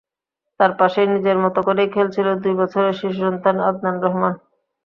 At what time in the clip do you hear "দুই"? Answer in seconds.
2.43-2.53